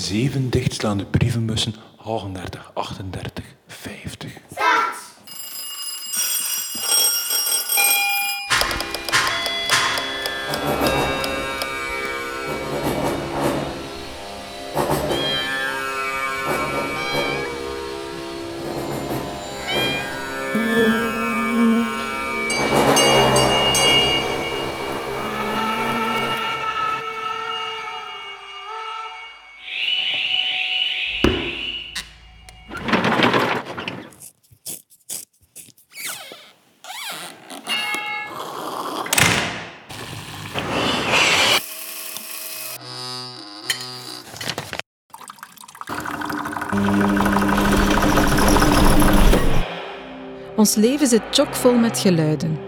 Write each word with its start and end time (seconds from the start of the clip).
zeven 0.00 0.50
dichtslaande 0.50 1.04
brievenbussen 1.04 1.74
38, 1.96 2.70
38, 2.74 3.44
Ons 50.56 50.74
leven 50.74 51.06
zit 51.06 51.22
chockvol 51.30 51.74
met 51.74 51.98
geluiden. 51.98 52.58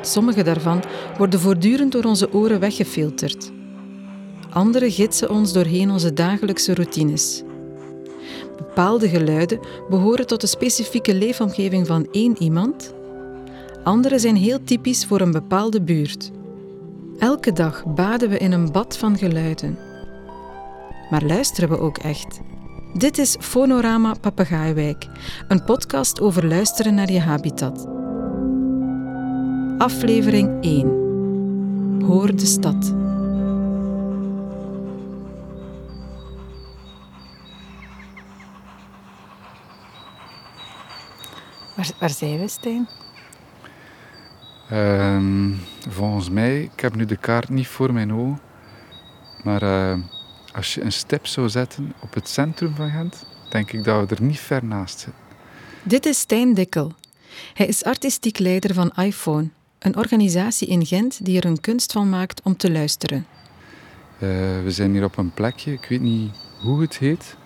Sommige 0.00 0.42
daarvan 0.42 0.82
worden 1.18 1.40
voortdurend 1.40 1.92
door 1.92 2.04
onze 2.04 2.32
oren 2.32 2.60
weggefilterd. 2.60 3.50
Andere 4.50 4.90
gidsen 4.90 5.30
ons 5.30 5.52
doorheen 5.52 5.90
onze 5.90 6.12
dagelijkse 6.12 6.74
routines. 6.74 7.42
Bepaalde 8.56 9.08
geluiden 9.08 9.60
behoren 9.88 10.26
tot 10.26 10.40
de 10.40 10.46
specifieke 10.46 11.14
leefomgeving 11.14 11.86
van 11.86 12.08
één 12.12 12.42
iemand. 12.42 12.94
Andere 13.84 14.18
zijn 14.18 14.36
heel 14.36 14.64
typisch 14.64 15.04
voor 15.04 15.20
een 15.20 15.32
bepaalde 15.32 15.82
buurt. 15.82 16.30
Elke 17.18 17.52
dag 17.52 17.84
baden 17.94 18.28
we 18.28 18.38
in 18.38 18.52
een 18.52 18.72
bad 18.72 18.96
van 18.98 19.18
geluiden. 19.18 19.78
Maar 21.10 21.22
luisteren 21.22 21.68
we 21.68 21.78
ook 21.78 21.98
echt? 21.98 22.40
Dit 22.94 23.18
is 23.18 23.36
Fonorama 23.40 24.14
Papegaaiwijk, 24.20 25.06
een 25.48 25.64
podcast 25.64 26.20
over 26.20 26.46
luisteren 26.46 26.94
naar 26.94 27.12
je 27.12 27.20
habitat. 27.20 27.86
Aflevering 29.78 30.62
1. 30.64 32.02
Hoor 32.02 32.36
de 32.36 32.46
stad. 32.46 32.94
Waar, 41.76 41.90
waar 42.00 42.10
zijn 42.10 42.38
we, 42.38 42.48
Stijn? 42.48 42.88
Ehm, 44.70 45.52
volgens 45.88 46.30
mij, 46.30 46.62
ik 46.62 46.80
heb 46.80 46.94
nu 46.94 47.04
de 47.04 47.16
kaart 47.16 47.48
niet 47.48 47.68
voor 47.68 47.92
mijn 47.92 48.12
ogen, 48.12 48.40
maar 49.42 49.62
eh, 49.62 49.98
als 50.56 50.74
je 50.74 50.82
een 50.82 50.92
stip 50.92 51.26
zou 51.26 51.48
zetten 51.48 51.92
op 52.00 52.14
het 52.14 52.28
centrum 52.28 52.74
van 52.74 52.90
Gent, 52.90 53.24
denk 53.50 53.72
ik 53.72 53.84
dat 53.84 54.08
we 54.08 54.14
er 54.14 54.22
niet 54.22 54.40
ver 54.40 54.64
naast 54.64 54.98
zitten. 54.98 55.22
Dit 55.82 56.06
is 56.06 56.18
Stijn 56.18 56.54
Dikkel. 56.54 56.92
Hij 57.54 57.66
is 57.66 57.84
artistiek 57.84 58.38
leider 58.38 58.74
van 58.74 58.90
iPhone, 58.90 59.48
een 59.78 59.96
organisatie 59.96 60.68
in 60.68 60.86
Gent 60.86 61.24
die 61.24 61.36
er 61.36 61.44
een 61.44 61.60
kunst 61.60 61.92
van 61.92 62.08
maakt 62.08 62.42
om 62.42 62.56
te 62.56 62.70
luisteren. 62.70 63.26
Eh, 64.18 64.28
we 64.62 64.70
zijn 64.70 64.92
hier 64.92 65.04
op 65.04 65.16
een 65.16 65.34
plekje, 65.34 65.72
ik 65.72 65.86
weet 65.88 66.00
niet 66.00 66.32
hoe 66.60 66.80
het 66.80 66.98
heet. 66.98 67.36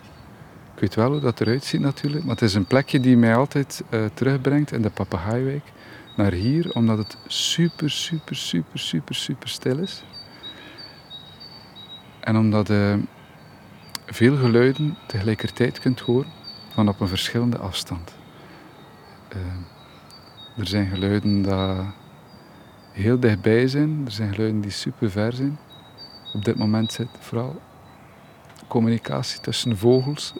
Ik 0.75 0.79
weet 0.79 0.95
wel 0.95 1.11
hoe 1.11 1.19
dat 1.19 1.41
eruit 1.41 1.63
ziet 1.63 1.81
natuurlijk, 1.81 2.23
maar 2.23 2.35
het 2.35 2.43
is 2.43 2.53
een 2.53 2.65
plekje 2.65 2.99
die 2.99 3.17
mij 3.17 3.35
altijd 3.35 3.83
eh, 3.89 4.05
terugbrengt 4.13 4.71
in 4.71 4.81
de 4.81 4.89
Papegaaiwijk 4.89 5.63
naar 6.15 6.31
hier, 6.31 6.71
omdat 6.73 6.97
het 6.97 7.17
super, 7.27 7.89
super, 7.89 8.35
super, 8.35 8.79
super, 8.79 9.15
super 9.15 9.49
stil 9.49 9.77
is. 9.77 10.03
En 12.21 12.37
omdat 12.37 12.67
je 12.67 12.99
veel 14.05 14.37
geluiden 14.37 14.97
tegelijkertijd 15.07 15.79
kunt 15.79 15.99
horen 15.99 16.31
van 16.73 16.87
op 16.89 16.99
een 16.99 17.07
verschillende 17.07 17.57
afstand. 17.57 18.13
Uh, 19.35 20.59
er 20.59 20.67
zijn 20.67 20.87
geluiden 20.87 21.41
die 21.41 21.53
heel 22.91 23.19
dichtbij 23.19 23.67
zijn, 23.67 24.01
er 24.05 24.11
zijn 24.11 24.33
geluiden 24.33 24.61
die 24.61 24.71
super 24.71 25.11
ver 25.11 25.33
zijn. 25.33 25.59
Op 26.33 26.45
dit 26.45 26.57
moment 26.57 26.91
zit 26.91 27.07
vooral 27.19 27.61
communicatie 28.67 29.39
tussen 29.39 29.77
vogels. 29.77 30.33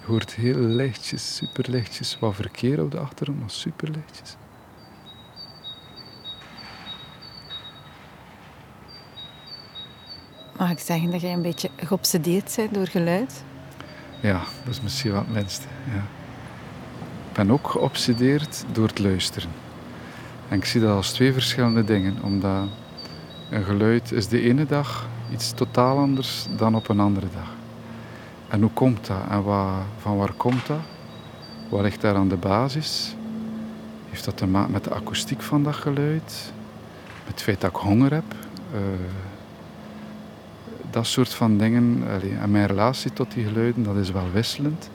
Je 0.00 0.14
hoort 0.14 0.34
heel 0.34 0.58
lichtjes, 0.58 1.36
super 1.36 1.70
lichtjes, 1.70 2.18
wat 2.18 2.34
verkeer 2.34 2.82
op 2.82 2.90
de 2.90 2.98
achtergrond, 2.98 3.40
maar 3.40 3.50
super 3.50 3.90
lichtjes. 3.90 4.36
Mag 10.58 10.70
ik 10.70 10.78
zeggen 10.78 11.10
dat 11.10 11.20
jij 11.20 11.32
een 11.32 11.42
beetje 11.42 11.70
geobsedeerd 11.76 12.52
bent 12.56 12.74
door 12.74 12.86
geluid? 12.86 13.42
Ja, 14.20 14.42
dat 14.64 14.74
is 14.74 14.80
misschien 14.80 15.10
wel 15.10 15.20
het 15.20 15.34
minste. 15.34 15.66
Ja. 15.84 16.02
Ik 17.28 17.32
ben 17.32 17.50
ook 17.50 17.68
geobsedeerd 17.68 18.64
door 18.72 18.86
het 18.86 18.98
luisteren. 18.98 19.50
En 20.48 20.56
ik 20.56 20.64
zie 20.64 20.80
dat 20.80 20.96
als 20.96 21.12
twee 21.12 21.32
verschillende 21.32 21.84
dingen, 21.84 22.22
omdat 22.22 22.68
een 23.50 23.64
geluid 23.64 24.12
is 24.12 24.28
de 24.28 24.40
ene 24.40 24.66
dag 24.66 25.08
iets 25.32 25.52
totaal 25.52 25.98
anders 25.98 26.46
dan 26.56 26.74
op 26.74 26.88
een 26.88 27.00
andere 27.00 27.26
dag. 27.34 27.50
En 28.48 28.60
hoe 28.60 28.70
komt 28.72 29.06
dat? 29.06 29.22
En 29.30 29.42
wat, 29.42 29.72
van 29.98 30.16
waar 30.16 30.32
komt 30.32 30.66
dat? 30.66 30.80
Wat 31.68 31.82
ligt 31.82 32.00
daar 32.00 32.14
aan 32.14 32.28
de 32.28 32.36
basis? 32.36 33.14
Heeft 34.10 34.24
dat 34.24 34.36
te 34.36 34.46
maken 34.46 34.72
met 34.72 34.84
de 34.84 34.94
akoestiek 34.94 35.42
van 35.42 35.62
dat 35.62 35.74
geluid? 35.74 36.52
Met 37.24 37.32
het 37.32 37.42
feit 37.42 37.60
dat 37.60 37.70
ik 37.70 37.76
honger 37.76 38.12
heb? 38.12 38.34
Uh, 38.74 38.80
dat 40.90 41.06
soort 41.06 41.34
van 41.34 41.58
dingen. 41.58 42.02
en 42.40 42.50
mijn 42.50 42.66
relatie 42.66 43.12
tot 43.12 43.32
die 43.32 43.44
geluiden, 43.44 43.82
dat 43.82 43.96
is 43.96 44.10
wel 44.10 44.30
wisselend. 44.32 44.90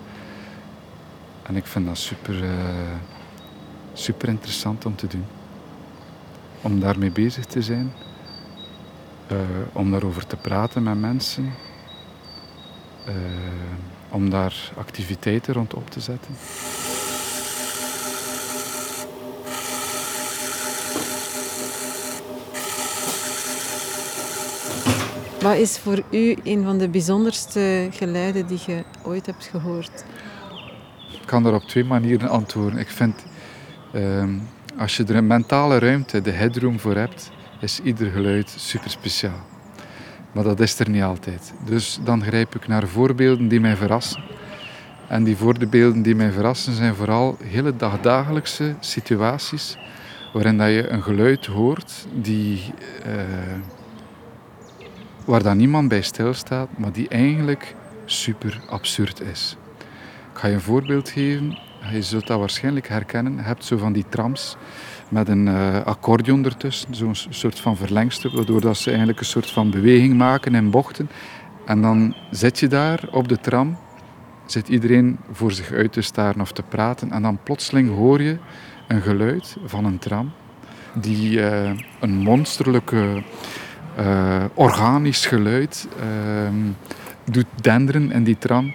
En 1.43 1.55
ik 1.55 1.65
vind 1.65 1.85
dat 1.85 1.97
super, 1.97 2.43
uh, 2.43 2.49
super 3.93 4.27
interessant 4.27 4.85
om 4.85 4.95
te 4.95 5.07
doen. 5.07 5.25
Om 6.61 6.79
daarmee 6.79 7.11
bezig 7.11 7.45
te 7.45 7.61
zijn. 7.61 7.93
Uh, 9.31 9.37
om 9.73 9.91
daarover 9.91 10.27
te 10.27 10.35
praten 10.35 10.83
met 10.83 10.99
mensen. 10.99 11.53
Uh, 13.07 13.13
om 14.09 14.29
daar 14.29 14.71
activiteiten 14.77 15.53
rond 15.53 15.73
op 15.73 15.89
te 15.89 15.99
zetten. 15.99 16.35
Wat 25.43 25.55
is 25.55 25.77
voor 25.77 26.01
u 26.11 26.35
een 26.43 26.63
van 26.63 26.77
de 26.77 26.89
bijzonderste 26.89 27.87
geluiden 27.91 28.47
die 28.47 28.59
je 28.65 28.83
ooit 29.01 29.25
hebt 29.25 29.45
gehoord? 29.45 30.05
Ik 31.11 31.25
kan 31.25 31.43
daar 31.43 31.53
op 31.53 31.63
twee 31.63 31.83
manieren 31.83 32.29
antwoorden. 32.29 32.79
Ik 32.79 32.89
vind, 32.89 33.25
uh, 33.93 34.23
als 34.77 34.97
je 34.97 35.03
er 35.03 35.15
een 35.15 35.27
mentale 35.27 35.79
ruimte, 35.79 36.21
de 36.21 36.31
headroom 36.31 36.79
voor 36.79 36.95
hebt, 36.95 37.31
is 37.61 37.79
ieder 37.79 38.11
geluid 38.11 38.55
super 38.57 38.89
speciaal. 38.89 39.39
Maar 40.31 40.43
dat 40.43 40.59
is 40.59 40.79
er 40.79 40.89
niet 40.89 41.03
altijd. 41.03 41.53
Dus 41.65 41.99
dan 42.03 42.23
grijp 42.23 42.55
ik 42.55 42.67
naar 42.67 42.87
voorbeelden 42.87 43.47
die 43.47 43.59
mij 43.59 43.75
verrassen. 43.75 44.23
En 45.07 45.23
die 45.23 45.37
voorbeelden 45.37 46.01
die 46.01 46.15
mij 46.15 46.31
verrassen 46.31 46.73
zijn 46.73 46.95
vooral 46.95 47.37
hele 47.43 47.75
dagdagelijkse 47.75 48.75
situaties 48.79 49.77
waarin 50.33 50.57
dat 50.57 50.69
je 50.69 50.89
een 50.89 51.03
geluid 51.03 51.45
hoort 51.45 52.05
die... 52.21 52.73
Uh, 53.07 53.13
waar 55.25 55.43
dan 55.43 55.57
niemand 55.57 55.87
bij 55.87 56.01
stilstaat, 56.01 56.77
maar 56.77 56.91
die 56.91 57.07
eigenlijk 57.07 57.75
super 58.05 58.61
absurd 58.69 59.21
is. 59.21 59.57
Ik 60.33 60.39
ga 60.39 60.47
je 60.47 60.53
een 60.53 60.61
voorbeeld 60.61 61.09
geven. 61.09 61.57
Je 61.91 62.01
zult 62.01 62.27
dat 62.27 62.39
waarschijnlijk 62.39 62.87
herkennen. 62.87 63.35
Je 63.35 63.41
hebt 63.41 63.65
zo 63.65 63.77
van 63.77 63.93
die 63.93 64.05
trams 64.09 64.57
met 65.09 65.27
een 65.27 65.47
uh, 65.47 65.81
accordeon 65.81 66.45
ertussen, 66.45 66.95
zo'n 66.95 67.15
soort 67.29 67.59
van 67.59 67.77
verlengstuk, 67.77 68.31
waardoor 68.31 68.61
dat 68.61 68.77
ze 68.77 68.89
eigenlijk 68.89 69.19
een 69.19 69.25
soort 69.25 69.51
van 69.51 69.71
beweging 69.71 70.17
maken 70.17 70.55
in 70.55 70.69
bochten. 70.69 71.09
En 71.65 71.81
dan 71.81 72.15
zit 72.31 72.59
je 72.59 72.67
daar 72.67 73.03
op 73.11 73.27
de 73.27 73.39
tram, 73.39 73.77
zit 74.45 74.67
iedereen 74.67 75.17
voor 75.31 75.51
zich 75.51 75.71
uit 75.71 75.93
te 75.93 76.01
staren 76.01 76.41
of 76.41 76.51
te 76.51 76.63
praten, 76.63 77.11
en 77.11 77.21
dan 77.21 77.39
plotseling 77.43 77.95
hoor 77.95 78.21
je 78.21 78.37
een 78.87 79.01
geluid 79.01 79.57
van 79.65 79.85
een 79.85 79.99
tram 79.99 80.31
die 80.93 81.39
uh, 81.39 81.71
een 81.99 82.17
monsterlijke 82.17 83.23
uh, 83.99 84.43
organisch 84.53 85.25
geluid 85.25 85.87
uh, 85.99 86.49
doet 87.23 87.45
denderen 87.61 88.11
in 88.11 88.23
die 88.23 88.37
tram. 88.37 88.73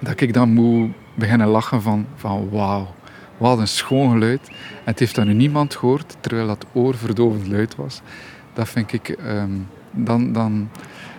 Dat 0.00 0.20
ik 0.20 0.32
dan 0.32 0.52
moet 0.52 0.90
beginnen 1.14 1.46
lachen 1.46 1.82
van, 1.82 2.06
van 2.14 2.48
wauw, 2.50 2.94
wat 3.38 3.58
een 3.58 3.68
schoon 3.68 4.10
geluid. 4.10 4.48
En 4.48 4.54
het 4.84 4.98
heeft 4.98 5.14
dan 5.14 5.26
nu 5.26 5.32
niemand 5.32 5.74
gehoord, 5.74 6.16
terwijl 6.20 6.46
dat 6.46 6.66
oorverdovend 6.72 7.46
luid 7.46 7.76
was. 7.76 8.00
Dat 8.52 8.68
vind 8.68 8.92
ik 8.92 9.16
um, 9.26 9.66
dan, 9.90 10.32
dan, 10.32 10.68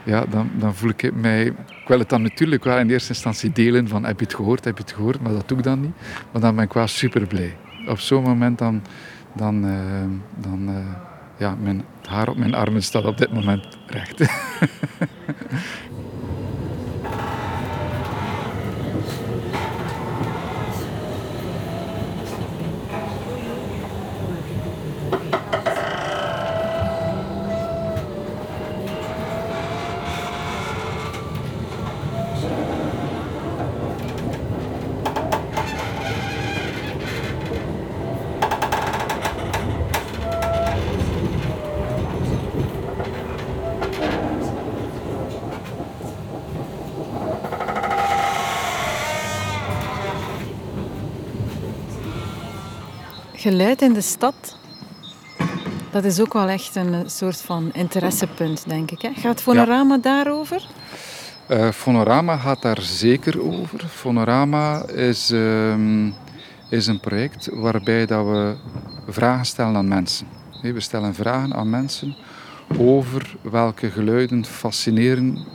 ja, 0.04 0.25
dan, 0.30 0.50
dan 0.57 0.75
voel 0.75 0.90
ik 0.90 1.13
mij... 1.13 1.46
Ik 1.46 1.88
wil 1.92 2.00
het 2.00 2.10
dan 2.10 2.22
natuurlijk 2.22 2.63
wel 2.63 2.78
in 2.78 2.90
eerste 2.90 3.10
instantie 3.10 3.52
delen 3.52 3.88
van 3.88 4.06
heb 4.06 4.19
je 4.19 4.25
het 4.25 4.36
gehoord, 4.36 4.66
heb 4.66 4.78
je 4.78 4.84
het 4.84 4.94
gehoord, 4.94 5.22
maar 5.22 5.31
dat 5.31 5.48
doe 5.48 5.57
ik 5.57 5.63
dan 5.63 5.81
niet. 5.81 5.94
Maar 6.31 6.42
dan 6.42 6.56
ben 6.56 6.63
ik 6.63 6.74
wel 6.74 6.88
super 6.88 7.28
blij. 7.28 7.56
Op 7.88 8.00
zo'n 8.00 8.24
moment 8.24 8.57
dan, 8.57 8.81
dan, 9.34 9.66
uh, 9.66 9.74
dan 10.36 10.69
uh, 10.69 10.75
ja, 11.37 11.55
mijn, 11.55 11.85
haar 12.05 12.29
op 12.29 12.37
mijn 12.37 12.53
armen 12.53 12.83
staat 12.83 13.05
op 13.05 13.17
dit 13.17 13.33
moment 13.33 13.65
recht. 13.87 14.21
Geluid 53.45 53.81
in 53.81 53.94
de 53.94 54.01
stad, 54.01 54.57
dat 55.92 56.03
is 56.03 56.19
ook 56.19 56.33
wel 56.33 56.47
echt 56.47 56.75
een 56.75 57.09
soort 57.09 57.42
van 57.42 57.69
interessepunt, 57.74 58.69
denk 58.69 58.92
ik. 58.92 59.01
Hè? 59.01 59.09
Gaat 59.13 59.42
Fonorama 59.42 59.97
daarover? 59.97 60.68
Uh, 61.50 61.69
Fonorama 61.71 62.38
gaat 62.38 62.62
daar 62.62 62.81
zeker 62.81 63.42
over. 63.42 63.88
Fonorama 63.88 64.88
is, 64.88 65.31
uh, 65.31 66.06
is 66.69 66.88
een 66.88 67.00
project 67.00 67.50
waarbij 67.51 68.06
dat 68.06 68.25
we 68.25 68.56
vragen 69.07 69.45
stellen 69.45 69.75
aan 69.75 69.88
mensen. 69.88 70.27
We 70.62 70.80
stellen 70.80 71.15
vragen 71.15 71.53
aan 71.53 71.69
mensen 71.69 72.15
over 72.77 73.36
welke 73.42 73.92
geluiden 73.92 74.45
fascineren 74.45 75.47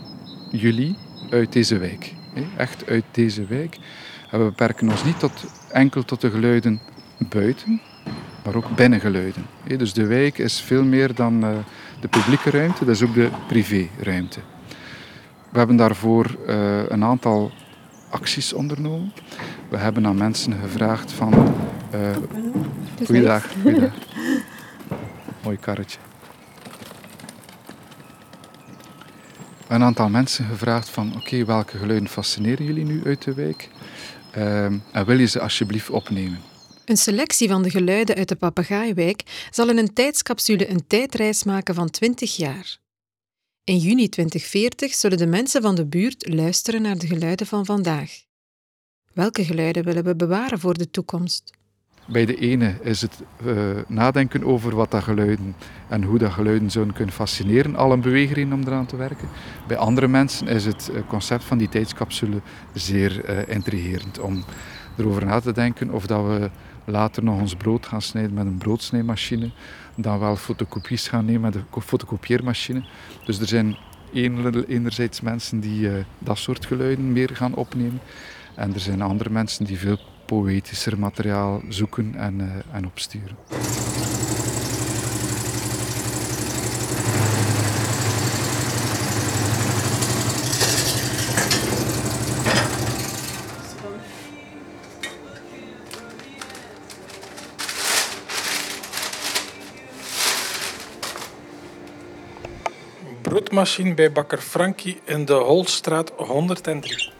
jullie 0.50 0.96
uit 1.30 1.52
deze 1.52 1.78
wijk. 1.78 2.14
Echt 2.56 2.86
uit 2.86 3.04
deze 3.10 3.46
wijk. 3.46 3.76
En 4.30 4.38
we 4.38 4.44
beperken 4.44 4.90
ons 4.90 5.04
niet 5.04 5.18
tot, 5.18 5.44
enkel 5.72 6.04
tot 6.04 6.20
de 6.20 6.30
geluiden 6.30 6.80
buiten, 7.28 7.80
maar 8.44 8.54
ook 8.54 8.76
binnengeluiden. 8.76 9.46
Dus 9.76 9.92
de 9.92 10.06
wijk 10.06 10.38
is 10.38 10.60
veel 10.60 10.84
meer 10.84 11.14
dan 11.14 11.44
eh, 11.44 11.50
de 12.00 12.08
publieke 12.08 12.50
ruimte, 12.50 12.84
dat 12.84 12.94
is 12.94 13.02
ook 13.02 13.14
de 13.14 13.28
privéruimte. 13.48 14.40
We 15.50 15.58
hebben 15.58 15.76
daarvoor 15.76 16.36
uh, 16.46 16.88
een 16.88 17.04
aantal 17.04 17.50
acties 18.10 18.52
ondernomen. 18.52 19.12
We 19.68 19.76
hebben 19.76 20.06
aan 20.06 20.16
mensen 20.16 20.52
gevraagd 20.62 21.12
van... 21.12 21.54
Uh, 21.94 22.10
goeiedag, 23.06 23.46
goeiedag. 23.62 23.92
Mooi 25.44 25.56
karretje. 25.56 25.98
Een 29.68 29.82
aantal 29.82 30.08
mensen 30.08 30.44
gevraagd 30.44 30.88
van... 30.88 31.12
Oké, 31.16 31.44
welke 31.44 31.78
geluiden 31.78 32.08
fascineren 32.08 32.64
jullie 32.64 32.84
nu 32.84 33.02
uit 33.04 33.22
de 33.22 33.34
wijk? 33.34 33.68
Uh, 34.36 34.64
en 34.64 35.04
wil 35.06 35.18
je 35.18 35.26
ze 35.26 35.40
alsjeblieft 35.40 35.90
opnemen? 35.90 36.38
Een 36.90 36.96
selectie 36.96 37.48
van 37.48 37.62
de 37.62 37.70
geluiden 37.70 38.16
uit 38.16 38.28
de 38.28 38.36
Papegaaiwijk 38.36 39.48
zal 39.50 39.68
in 39.68 39.78
een 39.78 39.92
tijdscapsule 39.92 40.70
een 40.70 40.86
tijdreis 40.86 41.44
maken 41.44 41.74
van 41.74 41.90
20 41.90 42.36
jaar. 42.36 42.78
In 43.64 43.76
juni 43.76 44.08
2040 44.08 44.94
zullen 44.94 45.18
de 45.18 45.26
mensen 45.26 45.62
van 45.62 45.74
de 45.74 45.86
buurt 45.86 46.34
luisteren 46.34 46.82
naar 46.82 46.98
de 46.98 47.06
geluiden 47.06 47.46
van 47.46 47.66
vandaag. 47.66 48.10
Welke 49.12 49.44
geluiden 49.44 49.84
willen 49.84 50.04
we 50.04 50.16
bewaren 50.16 50.58
voor 50.58 50.78
de 50.78 50.90
toekomst? 50.90 51.52
Bij 52.06 52.26
de 52.26 52.36
ene 52.36 52.78
is 52.82 53.00
het 53.00 53.22
uh, 53.44 53.78
nadenken 53.88 54.44
over 54.44 54.74
wat 54.74 54.90
dat 54.90 55.02
geluiden 55.02 55.56
en 55.88 56.02
hoe 56.02 56.18
dat 56.18 56.32
geluiden 56.32 56.70
zouden 56.70 56.94
kunnen 56.94 57.14
fascineren, 57.14 57.76
al 57.76 57.92
een 57.92 58.00
beweging 58.00 58.52
om 58.52 58.62
eraan 58.62 58.86
te 58.86 58.96
werken. 58.96 59.28
Bij 59.66 59.76
andere 59.76 60.08
mensen 60.08 60.48
is 60.48 60.64
het 60.64 60.90
eh, 60.94 61.00
concept 61.08 61.44
van 61.44 61.58
die 61.58 61.68
tijdscapsule 61.68 62.40
zeer 62.74 63.30
uh, 63.30 63.54
intrigerend 63.54 64.18
om 64.18 64.44
erover 64.96 65.24
na 65.24 65.40
te 65.40 65.52
denken 65.52 65.90
of 65.90 66.06
dat 66.06 66.26
we 66.26 66.50
later 66.90 67.24
nog 67.24 67.40
ons 67.40 67.54
brood 67.54 67.86
gaan 67.86 68.02
snijden 68.02 68.34
met 68.34 68.46
een 68.46 68.58
broodsnijmachine, 68.58 69.50
dan 69.94 70.18
wel 70.18 70.36
fotocopies 70.36 71.08
gaan 71.08 71.24
nemen 71.24 71.40
met 71.40 71.54
een 71.54 71.82
fotocopieermachine. 71.82 72.84
Dus 73.24 73.40
er 73.40 73.48
zijn 73.48 73.76
enerzijds 74.66 75.20
mensen 75.20 75.60
die 75.60 75.80
uh, 75.80 75.92
dat 76.18 76.38
soort 76.38 76.66
geluiden 76.66 77.12
meer 77.12 77.30
gaan 77.32 77.54
opnemen 77.54 78.00
en 78.54 78.74
er 78.74 78.80
zijn 78.80 79.02
andere 79.02 79.30
mensen 79.30 79.64
die 79.64 79.78
veel 79.78 79.98
poëtischer 80.26 80.98
materiaal 80.98 81.62
zoeken 81.68 82.14
en, 82.14 82.40
uh, 82.40 82.46
en 82.72 82.86
opsturen. 82.86 83.36
Broodmachine 103.50 103.94
bij 103.94 104.12
bakker 104.12 104.38
Frankie 104.38 105.00
in 105.04 105.24
de 105.24 105.32
Holstraat 105.32 106.12
103. 106.16 107.10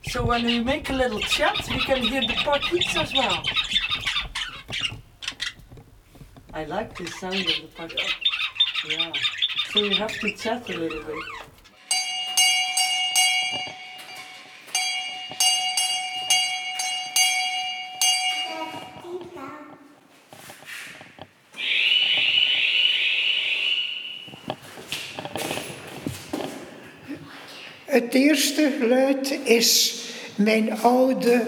So 0.00 0.24
when 0.24 0.44
we 0.44 0.62
make 0.64 0.92
a 0.92 0.96
little 0.96 1.20
chat, 1.20 1.68
we 1.68 1.76
can 1.76 2.02
hear 2.02 2.26
the 2.26 2.34
potties 2.44 2.96
as 2.96 3.12
well. 3.12 3.40
I 6.54 6.64
like 6.64 6.94
the 6.94 7.06
sound 7.06 7.34
of 7.34 7.46
the 7.46 7.68
potties. 7.74 8.14
Yeah. 8.88 9.12
So 9.72 9.78
you 9.80 9.96
have 9.96 10.18
to 10.20 10.30
chat 10.32 10.68
a 10.68 10.72
little 10.72 11.02
bit. 11.02 11.45
Eerste 28.16 28.72
geluid 28.80 29.38
is 29.44 29.94
mijn 30.34 30.78
oude 30.80 31.46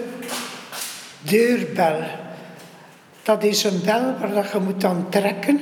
deurbel. 1.21 2.01
Dat 3.23 3.43
is 3.43 3.63
een 3.63 3.81
bel 3.85 4.15
waar 4.19 4.49
je 4.53 4.59
moet 4.59 4.83
aan 4.83 5.07
trekken. 5.09 5.59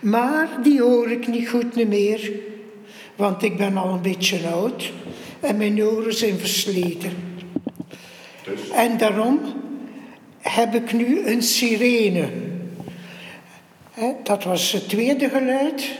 Maar 0.00 0.48
die 0.62 0.82
hoor 0.82 1.10
ik 1.10 1.26
niet 1.26 1.48
goed 1.48 1.88
meer. 1.88 2.32
Want 3.16 3.42
ik 3.42 3.56
ben 3.56 3.76
al 3.76 3.88
een 3.88 4.02
beetje 4.02 4.48
oud. 4.48 4.92
En 5.40 5.56
mijn 5.56 5.82
oren 5.82 6.14
zijn 6.14 6.38
versleten. 6.38 7.12
Dus? 8.44 8.68
En 8.70 8.96
daarom 8.96 9.40
heb 10.40 10.74
ik 10.74 10.92
nu 10.92 11.26
een 11.26 11.42
sirene. 11.42 12.28
Dat 14.22 14.44
was 14.44 14.72
het 14.72 14.88
tweede 14.88 15.28
geluid. 15.28 15.90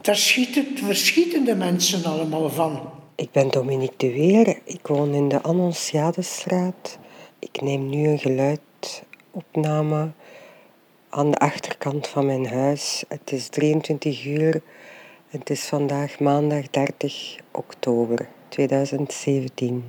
Daar 0.00 0.16
schieten, 0.16 0.66
verschieten 0.74 1.58
mensen 1.58 2.04
allemaal 2.04 2.50
van. 2.50 2.99
Ik 3.20 3.30
ben 3.30 3.48
Dominique 3.48 3.96
de 3.96 4.12
Weer. 4.12 4.58
Ik 4.64 4.86
woon 4.86 5.14
in 5.14 5.28
de 5.28 5.42
Annonciadestraat. 5.42 6.98
Ik 7.38 7.60
neem 7.60 7.88
nu 7.88 8.08
een 8.08 8.18
geluidopname 8.18 10.10
aan 11.08 11.30
de 11.30 11.36
achterkant 11.36 12.08
van 12.08 12.26
mijn 12.26 12.46
huis. 12.46 13.04
Het 13.08 13.32
is 13.32 13.48
23 13.48 14.24
uur. 14.24 14.62
Het 15.28 15.50
is 15.50 15.64
vandaag 15.64 16.18
maandag 16.18 16.70
30 16.70 17.36
oktober 17.50 18.28
2017. 18.48 19.84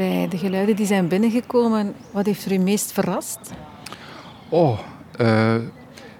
Bij 0.00 0.28
de 0.28 0.38
geluiden 0.38 0.76
die 0.76 0.86
zijn 0.86 1.08
binnengekomen, 1.08 1.94
wat 2.10 2.26
heeft 2.26 2.44
er 2.44 2.52
u 2.52 2.58
meest 2.58 2.92
verrast? 2.92 3.38
Oh, 4.48 4.78
uh, 5.20 5.54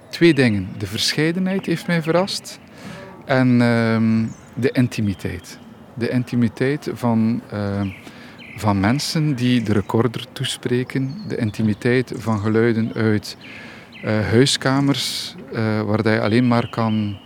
twee 0.09 0.35
dingen. 0.35 0.69
De 0.79 0.87
verscheidenheid 0.87 1.67
heeft 1.67 1.87
mij 1.87 2.03
verrast. 2.03 2.59
En 3.25 3.61
ehm, 3.61 4.27
de 4.55 4.71
intimiteit. 4.71 5.59
De 5.95 6.09
intimiteit 6.09 6.91
van, 6.93 7.41
uh, 7.53 7.81
van 8.57 8.81
mensen 8.81 9.35
die 9.35 9.63
de 9.63 9.73
recorder 9.73 10.27
toespreken. 10.33 11.15
De 11.29 11.37
intimiteit 11.37 12.13
van 12.17 12.39
geluiden 12.39 12.93
uit 12.95 13.37
uh, 14.05 14.21
huiskamers, 14.21 15.35
waar 15.87 16.09
je 16.09 16.21
alleen 16.21 16.49
maar 16.49 16.69
kan 16.69 17.19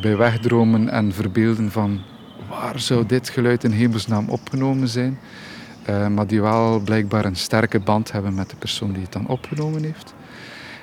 bij 0.00 0.16
wegdromen 0.16 0.88
en 0.88 1.12
verbeelden 1.12 1.70
van 1.70 2.00
waar 2.48 2.80
zou 2.80 3.06
dit 3.06 3.28
geluid 3.28 3.64
in 3.64 3.70
hemelsnaam 3.70 4.28
opgenomen 4.28 4.88
zijn. 4.88 5.18
Maar 5.86 6.26
die 6.26 6.42
wel 6.42 6.80
blijkbaar 6.80 7.24
een 7.24 7.36
sterke 7.36 7.78
band 7.78 8.12
hebben 8.12 8.34
met 8.34 8.50
de 8.50 8.56
persoon 8.56 8.92
die 8.92 9.02
het 9.02 9.12
dan 9.12 9.26
opgenomen 9.26 9.82
heeft. 9.82 10.14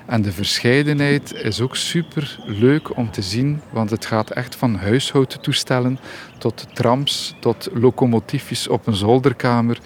En 0.07 0.21
de 0.21 0.31
verscheidenheid 0.31 1.33
is 1.33 1.61
ook 1.61 1.75
super 1.75 2.39
leuk 2.45 2.97
om 2.97 3.11
te 3.11 3.21
zien, 3.21 3.61
want 3.69 3.89
het 3.89 4.05
gaat 4.05 4.29
echt 4.31 4.55
van 4.55 4.75
huishoudtoestellen 4.75 5.99
tot 6.37 6.65
trams, 6.73 7.35
tot 7.39 7.69
locomotiefjes 7.73 8.67
op 8.67 8.87
een 8.87 8.95
zolderkamer. 8.95 9.79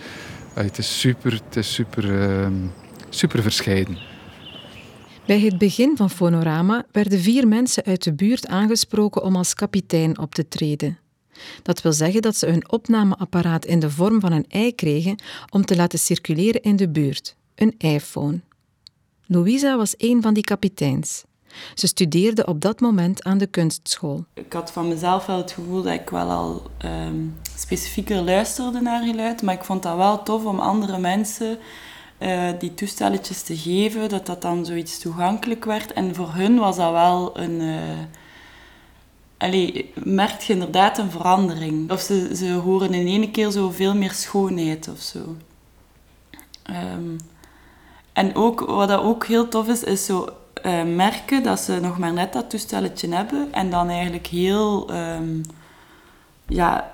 Het 0.53 0.77
is 0.77 1.00
super, 1.00 1.32
het 1.46 1.56
is 1.56 1.74
super, 1.74 2.06
uh, 2.06 2.48
super 3.10 3.41
verscheiden. 3.41 3.98
Bij 5.25 5.39
het 5.39 5.58
begin 5.58 5.98
van 5.98 6.10
Fonorama 6.10 6.86
werden 6.91 7.20
vier 7.20 7.48
mensen 7.48 7.84
uit 7.84 8.03
de 8.03 8.13
buurt 8.13 8.48
aangesproken 8.48 9.24
om 9.24 9.36
als 9.36 9.53
kapitein 9.53 10.20
op 10.20 10.36
te 10.36 10.48
treden. 10.48 10.98
Dat 11.63 11.81
wil 11.81 11.93
zeggen 11.93 12.21
dat 12.21 12.36
ze 12.36 12.48
een 12.48 12.71
opnameapparaat 12.71 13.65
in 13.65 13.79
de 13.79 13.89
vorm 13.89 14.19
van 14.19 14.31
een 14.31 14.45
ei 14.48 14.75
kregen 14.75 15.15
om 15.50 15.65
te 15.65 15.75
laten 15.75 16.00
circuleren 16.00 16.62
in 16.62 16.75
de 16.75 16.89
buurt, 16.89 17.36
een 17.55 17.75
iPhone. 17.77 18.39
Louisa 19.25 19.77
was 19.77 19.93
een 19.98 20.21
van 20.21 20.33
die 20.33 20.43
kapiteins. 20.43 21.24
Ze 21.74 21.88
studeerde 21.88 22.45
op 22.45 22.62
dat 22.62 22.79
moment 22.79 23.24
aan 23.24 23.38
de 23.38 23.48
kunstschool. 23.48 24.25
Ik 24.33 24.53
had 24.53 24.71
van 24.71 24.88
mezelf 24.88 25.25
wel 25.25 25.38
het 25.38 25.51
gevoel 25.51 25.81
dat 25.81 25.93
ik 25.93 26.10
wel 26.10 26.29
al 26.29 26.71
um, 26.86 27.36
specifieker 27.57 28.21
luisterde 28.21 28.81
naar 28.81 29.03
geluid, 29.03 29.41
maar 29.41 29.53
ik 29.53 29.63
vond 29.63 29.83
dat 29.83 29.95
wel 29.95 30.24
tof 30.24 30.45
om 30.45 30.60
andere 30.60 30.98
mensen 30.98 31.57
uh, 32.19 32.50
die 32.60 32.74
toestelletjes 32.74 33.41
te 33.41 33.57
geven, 33.57 34.10
dat 34.10 34.25
dat 34.25 34.41
dan 34.41 34.65
zoiets 34.65 35.00
toegankelijk 35.00 35.65
werd. 35.65 35.93
En 35.93 36.15
voor 36.15 36.33
hun 36.33 36.57
was 36.57 36.75
dat 36.75 36.91
wel 36.91 37.39
een... 37.39 37.62
Uh, 37.62 37.77
allee, 39.41 39.91
merk 40.03 40.41
je 40.41 40.53
inderdaad 40.53 40.98
een 40.98 41.12
verandering. 41.12 41.91
Of 41.91 42.01
ze, 42.01 42.36
ze 42.36 42.51
horen 42.51 42.93
in 42.93 43.07
één 43.07 43.31
keer 43.31 43.51
zo 43.51 43.69
veel 43.69 43.95
meer 43.95 44.12
schoonheid 44.12 44.89
of 44.93 45.00
zo. 45.00 45.19
Um, 46.69 47.15
en 48.13 48.36
ook, 48.36 48.60
wat 48.60 48.88
dat 48.88 49.01
ook 49.01 49.25
heel 49.25 49.48
tof 49.48 49.67
is, 49.67 49.83
is 49.83 50.05
zo 50.05 50.27
uh, 50.65 50.83
merken 50.83 51.43
dat 51.43 51.60
ze 51.60 51.79
nog 51.81 51.98
maar 51.98 52.13
net 52.13 52.33
dat 52.33 52.50
toestelletje 52.50 53.15
hebben 53.15 53.48
en 53.51 53.69
dan 53.69 53.89
eigenlijk 53.89 54.27
heel, 54.27 54.93
um, 54.93 55.41
ja, 56.48 56.91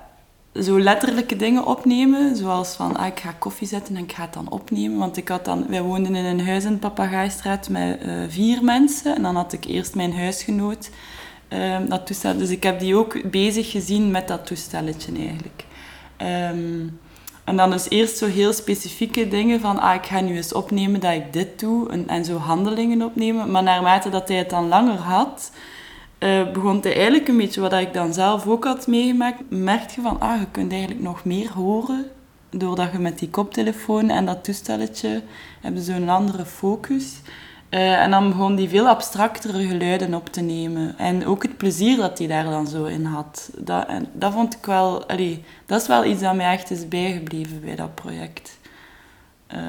zo 0.54 0.80
letterlijke 0.80 1.36
dingen 1.36 1.66
opnemen. 1.66 2.36
Zoals 2.36 2.74
van, 2.74 2.96
ah, 2.96 3.06
ik 3.06 3.20
ga 3.20 3.32
koffie 3.32 3.68
zetten 3.68 3.96
en 3.96 4.02
ik 4.02 4.12
ga 4.12 4.22
het 4.22 4.32
dan 4.34 4.50
opnemen. 4.50 4.98
Want 4.98 5.16
ik 5.16 5.28
had 5.28 5.44
dan, 5.44 5.66
wij 5.68 5.82
woonden 5.82 6.14
in 6.14 6.24
een 6.24 6.46
huis 6.46 6.64
in 6.64 6.78
Papagaaistraat 6.78 7.68
met 7.68 8.02
uh, 8.02 8.12
vier 8.28 8.64
mensen. 8.64 9.16
En 9.16 9.22
dan 9.22 9.36
had 9.36 9.52
ik 9.52 9.64
eerst 9.64 9.94
mijn 9.94 10.16
huisgenoot 10.16 10.90
um, 11.48 11.88
dat 11.88 12.06
toestel. 12.06 12.36
Dus 12.36 12.50
ik 12.50 12.62
heb 12.62 12.80
die 12.80 12.96
ook 12.96 13.30
bezig 13.30 13.70
gezien 13.70 14.10
met 14.10 14.28
dat 14.28 14.46
toestelletje 14.46 15.12
eigenlijk. 15.16 15.64
Um, 16.52 16.98
en 17.48 17.56
dan 17.56 17.70
dus 17.70 17.90
eerst 17.90 18.16
zo 18.16 18.26
heel 18.26 18.52
specifieke 18.52 19.28
dingen 19.28 19.60
van, 19.60 19.78
ah, 19.78 19.94
ik 19.94 20.06
ga 20.06 20.20
nu 20.20 20.36
eens 20.36 20.52
opnemen 20.52 21.00
dat 21.00 21.12
ik 21.12 21.32
dit 21.32 21.60
doe 21.60 21.90
en, 21.90 22.08
en 22.08 22.24
zo 22.24 22.36
handelingen 22.36 23.02
opnemen. 23.02 23.50
Maar 23.50 23.62
naarmate 23.62 24.10
dat 24.10 24.28
hij 24.28 24.36
het 24.36 24.50
dan 24.50 24.68
langer 24.68 24.98
had, 24.98 25.52
uh, 26.18 26.50
begon 26.52 26.78
hij 26.80 26.94
eigenlijk 26.94 27.28
een 27.28 27.36
beetje, 27.36 27.60
wat 27.60 27.72
ik 27.72 27.94
dan 27.94 28.12
zelf 28.12 28.46
ook 28.46 28.64
had 28.64 28.86
meegemaakt, 28.86 29.42
merk 29.48 29.90
je 29.90 30.00
van, 30.00 30.20
ah, 30.20 30.40
je 30.40 30.46
kunt 30.50 30.72
eigenlijk 30.72 31.02
nog 31.02 31.24
meer 31.24 31.52
horen 31.52 32.06
doordat 32.50 32.92
je 32.92 32.98
met 32.98 33.18
die 33.18 33.30
koptelefoon 33.30 34.10
en 34.10 34.26
dat 34.26 34.44
toestelletje 34.44 35.22
hebben 35.60 35.82
zo'n 35.82 36.08
andere 36.08 36.44
focus. 36.44 37.20
Uh, 37.70 38.02
en 38.02 38.10
dan 38.10 38.28
begon 38.28 38.54
die 38.54 38.68
veel 38.68 38.88
abstractere 38.88 39.66
geluiden 39.66 40.14
op 40.14 40.28
te 40.28 40.40
nemen. 40.40 40.98
En 40.98 41.26
ook 41.26 41.42
het 41.42 41.56
plezier 41.56 41.96
dat 41.96 42.18
hij 42.18 42.26
daar 42.26 42.44
dan 42.44 42.66
zo 42.66 42.84
in 42.84 43.04
had. 43.04 43.50
Dat, 43.56 43.86
en 43.86 44.06
dat 44.12 44.32
vond 44.32 44.54
ik 44.54 44.66
wel... 44.66 45.06
Dat 45.66 45.80
is 45.80 45.86
wel 45.86 46.04
iets 46.04 46.20
dat 46.20 46.34
mij 46.34 46.52
echt 46.52 46.70
is 46.70 46.88
bijgebleven 46.88 47.60
bij 47.60 47.76
dat 47.76 47.94
project. 47.94 48.58
Uh, 49.54 49.60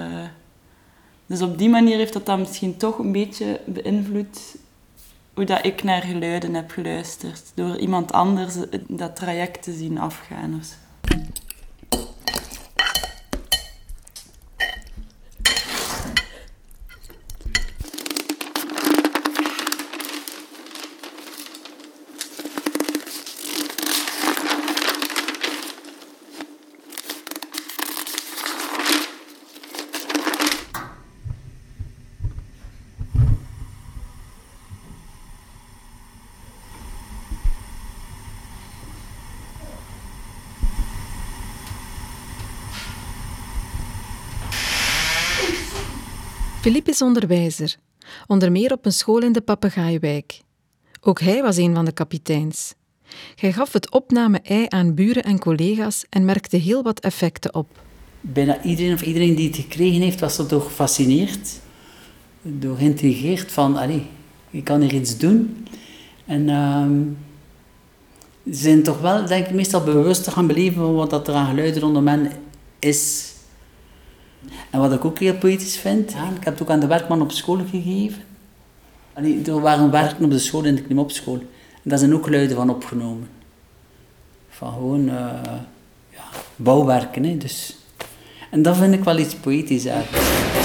dus 1.25 1.41
op 1.41 1.57
die 1.57 1.69
manier 1.69 1.97
heeft 1.97 2.13
dat 2.13 2.25
dan 2.25 2.39
misschien 2.39 2.77
toch 2.77 2.97
een 2.97 3.11
beetje 3.11 3.59
beïnvloed 3.65 4.55
hoe 5.33 5.45
dat 5.45 5.65
ik 5.65 5.83
naar 5.83 6.01
geluiden 6.01 6.53
heb 6.53 6.71
geluisterd. 6.71 7.51
Door 7.53 7.77
iemand 7.77 8.11
anders 8.11 8.55
dat 8.87 9.15
traject 9.15 9.63
te 9.63 9.73
zien 9.73 9.99
afgaan 9.99 10.55
of. 10.59 10.77
Philippe 46.61 46.89
is 46.89 47.01
onderwijzer, 47.01 47.75
onder 48.27 48.51
meer 48.51 48.71
op 48.71 48.85
een 48.85 48.91
school 48.91 49.21
in 49.21 49.31
de 49.31 49.41
Papegaaiwijk. 49.41 50.41
Ook 51.01 51.19
hij 51.19 51.41
was 51.41 51.57
een 51.57 51.75
van 51.75 51.85
de 51.85 51.91
kapiteins. 51.91 52.73
Hij 53.35 53.51
gaf 53.51 53.73
het 53.73 53.91
opname-ei 53.91 54.65
aan 54.67 54.93
buren 54.93 55.23
en 55.23 55.39
collega's 55.39 56.05
en 56.09 56.25
merkte 56.25 56.57
heel 56.57 56.83
wat 56.83 56.99
effecten 56.99 57.53
op. 57.53 57.81
Bijna 58.21 58.63
iedereen 58.63 58.93
of 58.93 59.01
iedereen 59.01 59.35
die 59.35 59.47
het 59.47 59.55
gekregen 59.55 60.01
heeft, 60.01 60.19
was 60.19 60.37
er 60.37 60.47
door 60.47 60.61
gefascineerd, 60.61 61.59
door 62.41 62.77
geïntrigeerd 62.77 63.51
van, 63.51 63.77
allee, 63.77 64.05
ik 64.49 64.63
kan 64.63 64.81
hier 64.81 64.93
iets 64.93 65.17
doen. 65.17 65.67
En 66.25 66.47
uh, 66.47 66.85
ze 68.53 68.61
zijn 68.61 68.83
toch 68.83 69.01
wel, 69.01 69.25
denk 69.25 69.45
ik, 69.45 69.53
meestal 69.53 69.83
bewust 69.83 70.23
te 70.23 70.31
gaan 70.31 70.47
beleven 70.47 70.81
van 70.81 70.93
wat 70.93 71.27
er 71.27 71.33
aan 71.33 71.49
geluiden 71.49 71.81
rondom 71.81 72.03
men 72.03 72.31
is 72.79 73.28
en 74.69 74.79
wat 74.79 74.93
ik 74.93 75.05
ook 75.05 75.19
heel 75.19 75.37
poëtisch 75.37 75.77
vind, 75.77 76.11
ja, 76.11 76.29
ik 76.29 76.43
heb 76.43 76.53
het 76.53 76.61
ook 76.61 76.69
aan 76.69 76.79
de 76.79 76.87
werkman 76.87 77.21
op 77.21 77.31
school 77.31 77.59
gegeven. 77.69 78.21
Allee, 79.13 79.41
er 79.45 79.61
waren 79.61 79.91
werken 79.91 80.25
op 80.25 80.31
de 80.31 80.39
school 80.39 80.63
en 80.63 80.75
de 80.75 80.81
klimopschool. 80.81 81.39
En 81.83 81.89
daar 81.89 81.97
zijn 81.97 82.13
ook 82.13 82.29
luiden 82.29 82.55
van 82.55 82.69
opgenomen. 82.69 83.27
Van 84.49 84.73
gewoon 84.73 85.07
uh, 85.07 85.13
ja, 86.09 86.23
bouwwerken. 86.55 87.23
Hè, 87.23 87.37
dus. 87.37 87.77
En 88.51 88.61
dat 88.61 88.77
vind 88.77 88.93
ik 88.93 89.03
wel 89.03 89.17
iets 89.17 89.35
poëtisch 89.35 89.85
eigenlijk. 89.85 90.58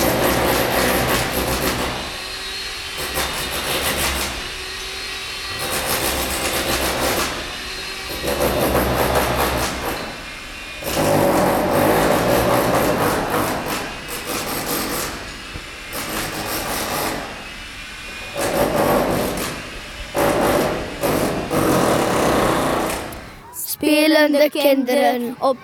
De 24.32 24.50
kinderen 24.50 25.36
op, 25.38 25.56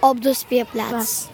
op 0.00 0.22
de 0.22 0.34
speelplaats. 0.34 1.26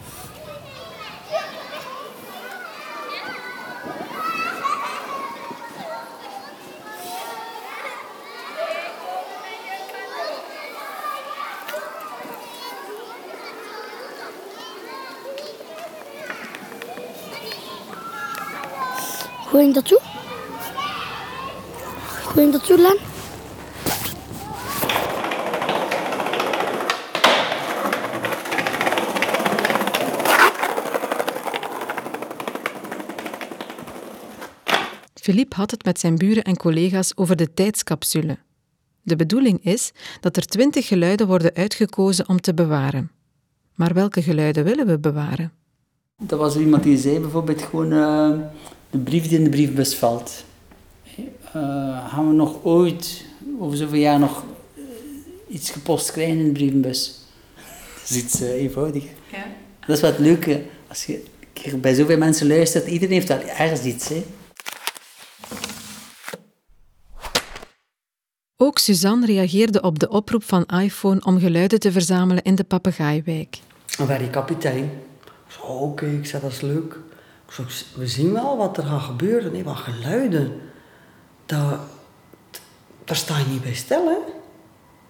Gooi 19.53 19.73
dat 19.73 19.85
toe? 19.87 20.01
Gooi 22.25 22.51
dat 22.51 22.67
toe, 22.67 22.79
Len? 22.79 23.12
Philippe 35.23 35.57
had 35.57 35.71
het 35.71 35.85
met 35.85 36.01
zijn 36.01 36.17
buren 36.17 36.43
en 36.43 36.57
collega's 36.57 37.13
over 37.15 37.37
de 37.37 37.55
tijdscapsule. 37.55 38.39
De 39.03 39.17
bedoeling 39.17 39.65
is 39.65 39.93
dat 40.21 40.37
er 40.37 40.47
twintig 40.47 40.87
geluiden 40.87 41.27
worden 41.27 41.55
uitgekozen 41.55 42.29
om 42.29 42.41
te 42.41 42.55
bewaren. 42.55 43.11
Maar 43.75 43.95
welke 43.95 44.23
geluiden 44.23 44.65
willen 44.65 44.87
we 44.87 44.99
bewaren? 44.99 45.53
Dat 46.23 46.39
was 46.39 46.57
iemand 46.57 46.83
die 46.83 46.99
zei 46.99 47.21
bijvoorbeeld 47.21 47.63
gewoon 47.63 47.93
uh, 47.93 48.31
de 48.91 48.99
brief 48.99 49.29
die 49.29 49.39
in 49.39 49.45
de 49.45 49.51
briefbus 49.51 49.95
valt. 49.95 50.45
Uh, 51.17 52.09
gaan 52.09 52.29
we 52.29 52.35
nog 52.35 52.59
ooit, 52.63 53.25
over 53.59 53.77
zoveel 53.77 54.01
jaar, 54.01 54.19
nog 54.19 54.45
uh, 54.75 54.85
iets 55.49 55.71
gepost 55.71 56.13
krijgen 56.13 56.39
in 56.39 56.45
de 56.45 56.53
brievenbus? 56.53 57.19
Dat 58.01 58.11
is 58.11 58.17
iets 58.17 58.41
eenvoudiger. 58.41 59.11
Ja. 59.33 59.47
Dat 59.87 59.97
is 59.97 60.03
wat 60.03 60.19
leuke. 60.19 60.63
Als 60.89 61.05
je 61.05 61.23
bij 61.81 61.95
zoveel 61.95 62.19
mensen 62.19 62.47
luistert, 62.47 62.87
iedereen 62.87 63.15
heeft 63.15 63.29
wel 63.29 63.41
ergens 63.41 63.85
iets. 63.85 64.09
Hè? 64.09 64.25
Ook 68.65 68.79
Suzanne 68.79 69.27
reageerde 69.27 69.81
op 69.81 69.99
de 69.99 70.09
oproep 70.09 70.45
van 70.45 70.65
iPhone 70.67 71.25
om 71.25 71.39
geluiden 71.39 71.81
te 71.81 71.93
verzamelen 71.93 72.43
in 72.43 72.55
de 72.55 72.65
papegaaiwijk. 72.65 73.59
Dan 73.97 74.07
werd 74.07 74.31
kapitein. 74.31 74.91
Oké, 75.63 76.07
ik 76.07 76.27
zei 76.27 76.43
dat 76.43 76.53
is 76.53 76.61
leuk. 76.61 76.99
We 77.95 78.07
zien 78.07 78.33
wel 78.33 78.57
wat 78.57 78.77
er 78.77 78.85
gaat 78.85 79.03
gebeuren. 79.03 79.53
Nee, 79.53 79.65
wat 79.65 79.77
geluiden. 79.77 80.61
Daar, 81.47 81.79
daar 83.05 83.17
sta 83.17 83.39
je 83.39 83.45
niet 83.45 83.63
bij 83.63 83.75
stil, 83.75 84.07
hè. 84.09 84.19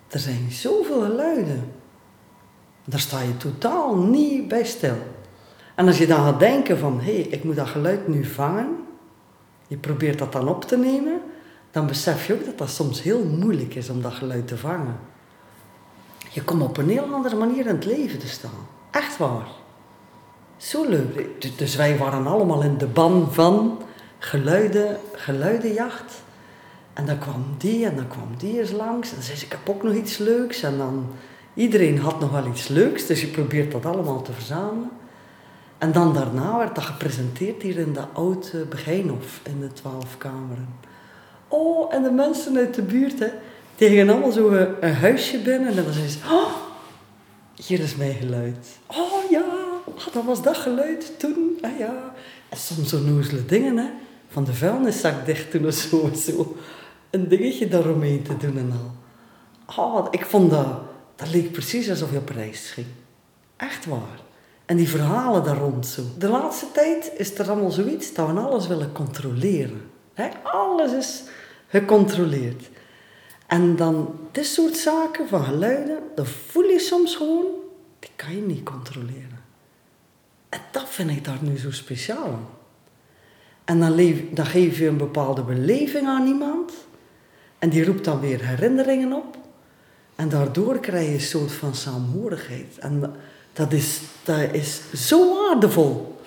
Er 0.08 0.18
zijn 0.18 0.46
zoveel 0.50 1.00
geluiden. 1.00 1.72
Daar 2.84 3.00
sta 3.00 3.20
je 3.20 3.36
totaal 3.36 3.96
niet 3.96 4.48
bij 4.48 4.64
stil. 4.64 4.96
En 5.74 5.86
als 5.86 5.98
je 5.98 6.06
dan 6.06 6.24
gaat 6.24 6.38
denken 6.38 6.78
van, 6.78 7.00
hé, 7.00 7.14
hey, 7.14 7.22
ik 7.22 7.44
moet 7.44 7.56
dat 7.56 7.68
geluid 7.68 8.08
nu 8.08 8.24
vangen. 8.24 8.76
Je 9.66 9.76
probeert 9.76 10.18
dat 10.18 10.32
dan 10.32 10.48
op 10.48 10.64
te 10.64 10.76
nemen 10.76 11.20
dan 11.72 11.86
besef 11.86 12.26
je 12.26 12.34
ook 12.34 12.44
dat 12.44 12.58
dat 12.58 12.70
soms 12.70 13.02
heel 13.02 13.24
moeilijk 13.24 13.74
is 13.74 13.88
om 13.88 14.02
dat 14.02 14.12
geluid 14.12 14.48
te 14.48 14.58
vangen. 14.58 14.96
Je 16.30 16.42
komt 16.42 16.62
op 16.62 16.76
een 16.76 16.88
heel 16.88 17.12
andere 17.12 17.36
manier 17.36 17.66
in 17.66 17.74
het 17.74 17.84
leven 17.84 18.18
te 18.18 18.28
staan. 18.28 18.66
Echt 18.90 19.16
waar. 19.16 19.48
Zo 20.56 20.88
leuk. 20.88 21.58
Dus 21.58 21.76
wij 21.76 21.98
waren 21.98 22.26
allemaal 22.26 22.62
in 22.62 22.78
de 22.78 22.86
ban 22.86 23.32
van 23.32 23.82
geluiden, 24.18 24.98
geluidenjacht. 25.12 26.22
En 26.92 27.06
dan 27.06 27.18
kwam 27.18 27.44
die 27.58 27.86
en 27.86 27.96
dan 27.96 28.08
kwam 28.08 28.28
die 28.36 28.60
eens 28.60 28.70
langs. 28.70 29.08
En 29.08 29.14
dan 29.14 29.24
zei 29.24 29.36
ze, 29.36 29.44
ik 29.44 29.52
heb 29.52 29.68
ook 29.68 29.82
nog 29.82 29.94
iets 29.94 30.18
leuks. 30.18 30.62
En 30.62 30.78
dan, 30.78 31.06
iedereen 31.54 31.98
had 31.98 32.20
nog 32.20 32.30
wel 32.30 32.46
iets 32.46 32.68
leuks. 32.68 33.06
Dus 33.06 33.20
je 33.20 33.26
probeert 33.26 33.72
dat 33.72 33.86
allemaal 33.86 34.22
te 34.22 34.32
verzamelen. 34.32 34.90
En 35.78 35.92
dan 35.92 36.14
daarna 36.14 36.58
werd 36.58 36.74
dat 36.74 36.84
gepresenteerd 36.84 37.62
hier 37.62 37.78
in 37.78 37.92
de 37.92 38.04
oude 38.12 38.64
Begijnhof 38.64 39.40
in 39.42 39.60
de 39.60 39.72
twaalf 39.72 40.18
kameren. 40.18 40.68
Oh, 41.52 41.94
en 41.94 42.02
de 42.02 42.10
mensen 42.10 42.56
uit 42.56 42.74
de 42.74 42.82
buurt, 42.82 43.18
hè, 43.18 43.28
die 43.76 44.10
allemaal 44.10 44.32
zo 44.32 44.48
een, 44.80 44.94
huisje 44.94 45.38
binnen. 45.38 45.68
En 45.68 45.74
dan 45.74 45.92
zeiden 45.92 46.12
ze, 46.12 46.18
oh, 46.30 46.52
hier 47.66 47.80
is 47.80 47.96
mijn 47.96 48.14
geluid. 48.14 48.66
Oh 48.86 49.30
ja, 49.30 49.44
ah, 49.86 50.14
dat 50.14 50.24
was 50.24 50.42
dat 50.42 50.56
geluid 50.56 51.18
toen. 51.18 51.58
Ah 51.60 51.78
ja. 51.78 52.14
En 52.48 52.56
soms 52.56 52.88
zo 52.88 52.98
nozele 52.98 53.44
dingen, 53.44 53.76
hè. 53.76 53.86
Van 54.28 54.44
de 54.44 54.54
vuilniszak 54.54 55.26
dicht 55.26 55.52
doen 55.52 55.66
of 55.66 55.74
zo. 55.74 56.10
zo. 56.26 56.56
Een 57.10 57.28
dingetje 57.28 57.68
daaromheen 57.68 58.22
te 58.22 58.36
doen 58.36 58.58
en 58.58 58.72
al. 58.72 58.90
Oh, 59.84 60.06
ik 60.10 60.24
vond 60.24 60.50
dat, 60.50 60.80
dat 61.16 61.30
leek 61.30 61.52
precies 61.52 61.90
alsof 61.90 62.10
je 62.10 62.16
op 62.18 62.28
reis 62.28 62.70
ging. 62.70 62.86
Echt 63.56 63.86
waar. 63.86 64.20
En 64.66 64.76
die 64.76 64.88
verhalen 64.88 65.44
daar 65.44 65.58
rond 65.58 65.86
zo. 65.86 66.02
De 66.18 66.28
laatste 66.28 66.66
tijd 66.72 67.12
is 67.16 67.38
er 67.38 67.50
allemaal 67.50 67.70
zoiets 67.70 68.14
dat 68.14 68.26
we 68.26 68.40
alles 68.40 68.66
willen 68.66 68.92
controleren. 68.92 69.90
He, 70.14 70.28
alles 70.42 70.92
is 70.92 71.22
gecontroleerd. 71.72 72.70
En 73.46 73.76
dan 73.76 74.14
dit 74.32 74.46
soort 74.46 74.76
zaken 74.76 75.28
van 75.28 75.44
geluiden, 75.44 75.98
dan 76.14 76.26
voel 76.26 76.64
je 76.64 76.78
soms 76.78 77.16
gewoon, 77.16 77.46
die 77.98 78.10
kan 78.16 78.36
je 78.36 78.42
niet 78.42 78.62
controleren. 78.62 79.40
En 80.48 80.60
dat 80.70 80.88
vind 80.88 81.10
ik 81.10 81.24
daar 81.24 81.38
nu 81.40 81.58
zo 81.58 81.70
speciaal. 81.70 82.38
En 83.64 83.80
dan 84.30 84.46
geef 84.46 84.78
je 84.78 84.86
een 84.86 84.96
bepaalde 84.96 85.42
beleving 85.42 86.06
aan 86.06 86.26
iemand. 86.26 86.72
En 87.58 87.68
die 87.68 87.84
roept 87.84 88.04
dan 88.04 88.20
weer 88.20 88.46
herinneringen 88.46 89.12
op. 89.12 89.36
En 90.14 90.28
daardoor 90.28 90.78
krijg 90.78 91.06
je 91.06 91.14
een 91.14 91.20
soort 91.20 91.52
van 91.52 91.74
saamhorigheid. 91.74 92.78
En 92.78 93.14
dat 93.52 93.72
is, 93.72 94.00
dat 94.22 94.52
is 94.52 94.80
zo 94.94 95.34
waardevol. 95.34 96.20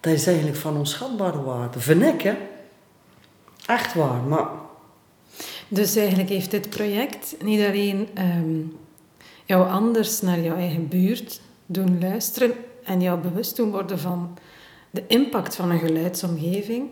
Dat 0.00 0.12
is 0.12 0.26
eigenlijk 0.26 0.56
van 0.56 0.76
onschatbare 0.76 1.42
waarde. 1.42 1.80
Vind 1.80 2.02
ik, 2.02 2.22
hè. 2.22 2.34
Echt 3.66 3.94
waar, 3.94 4.20
maar 4.22 4.48
dus 5.74 5.96
eigenlijk 5.96 6.28
heeft 6.28 6.50
dit 6.50 6.70
project 6.70 7.34
niet 7.42 7.66
alleen 7.66 8.08
um, 8.18 8.76
jou 9.44 9.68
anders 9.68 10.20
naar 10.20 10.40
jouw 10.40 10.56
eigen 10.56 10.88
buurt 10.88 11.40
doen 11.66 12.00
luisteren 12.00 12.52
en 12.84 13.00
jou 13.00 13.20
bewust 13.20 13.56
doen 13.56 13.70
worden 13.70 13.98
van 13.98 14.38
de 14.90 15.06
impact 15.06 15.54
van 15.54 15.70
een 15.70 15.78
geluidsomgeving, 15.78 16.88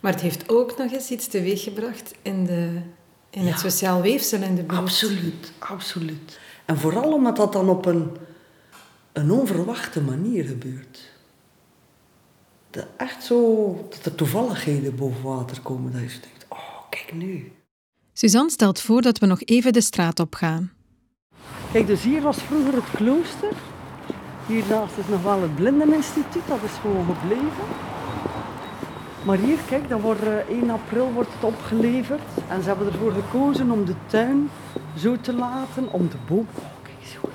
maar 0.00 0.12
het 0.12 0.20
heeft 0.20 0.48
ook 0.48 0.78
nog 0.78 0.92
eens 0.92 1.10
iets 1.10 1.26
teweeggebracht 1.26 2.14
in, 2.22 2.44
de, 2.44 2.80
in 3.30 3.46
het 3.46 3.58
sociaal 3.58 4.00
weefsel 4.00 4.42
in 4.42 4.54
de 4.54 4.62
buurt. 4.62 4.80
Absoluut, 4.80 5.52
absoluut. 5.58 6.38
En 6.64 6.78
vooral 6.78 7.12
omdat 7.12 7.36
dat 7.36 7.52
dan 7.52 7.68
op 7.68 7.86
een, 7.86 8.10
een 9.12 9.30
onverwachte 9.30 10.00
manier 10.00 10.44
gebeurt. 10.44 11.12
Dat 12.70 12.86
echt 12.96 13.24
zo, 13.24 13.74
dat 13.90 14.04
er 14.04 14.14
toevalligheden 14.14 14.96
boven 14.96 15.22
water 15.22 15.60
komen, 15.60 15.92
dat 15.92 16.00
je 16.00 16.20
denkt, 16.20 16.46
oh, 16.48 16.80
kijk 16.90 17.14
nu. 17.14 17.52
Suzanne 18.16 18.50
stelt 18.50 18.80
voor 18.80 19.02
dat 19.02 19.18
we 19.18 19.26
nog 19.26 19.42
even 19.42 19.72
de 19.72 19.80
straat 19.80 20.20
op 20.20 20.34
gaan. 20.34 20.72
Kijk, 21.72 21.86
dus 21.86 22.02
hier 22.02 22.22
was 22.22 22.36
vroeger 22.36 22.74
het 22.74 22.90
klooster. 22.94 23.52
Hiernaast 24.46 24.98
is 24.98 25.08
nog 25.08 25.22
wel 25.22 25.42
het 25.42 25.54
blindeninstituut, 25.54 26.46
dat 26.48 26.62
is 26.62 26.72
gewoon 26.80 27.06
gebleven. 27.06 27.66
Maar 29.24 29.38
hier, 29.38 29.58
kijk, 29.68 29.88
dat 29.88 30.00
wordt, 30.00 30.22
1 30.48 30.62
eh, 30.62 30.72
april 30.72 31.12
wordt 31.12 31.32
het 31.32 31.44
opgeleverd. 31.44 32.20
En 32.48 32.62
ze 32.62 32.68
hebben 32.68 32.86
ervoor 32.86 33.12
gekozen 33.12 33.70
om 33.70 33.84
de 33.84 33.94
tuin 34.06 34.50
zo 34.98 35.16
te 35.20 35.32
laten, 35.32 35.92
om 35.92 36.08
de 36.08 36.16
boom... 36.28 36.46
Oh, 36.54 36.64
kijk 36.82 36.96
eens 37.02 37.14
hoe 37.14 37.30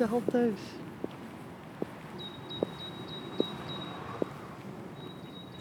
zich 0.00 0.12
al 0.12 0.22
thuis. 0.30 0.60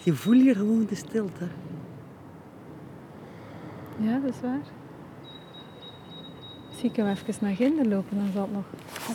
Je 0.03 0.13
voelt 0.13 0.41
hier 0.41 0.55
gewoon 0.55 0.85
de 0.85 0.95
stilte. 0.95 1.47
Ja, 3.97 4.19
dat 4.19 4.33
is 4.33 4.41
waar. 4.41 4.61
Zie 6.69 6.89
ik 6.89 6.95
hem 6.95 7.07
even 7.07 7.35
naar 7.41 7.55
Ginder 7.55 7.87
lopen, 7.87 8.17
dan 8.17 8.31
zal 8.33 8.41
het 8.41 8.51
nog 8.51 8.65